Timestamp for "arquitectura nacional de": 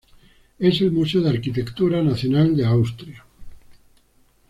1.29-2.65